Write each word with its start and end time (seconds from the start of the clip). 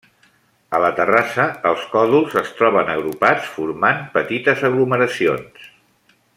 A 0.77 0.77
la 0.83 0.87
terrassa, 0.99 1.45
els 1.73 1.83
còdols 1.91 2.33
es 2.41 2.49
troben 2.61 2.91
agrupats 2.95 3.53
formant 3.59 4.03
petites 4.19 4.65
aglomeracions. 4.71 5.73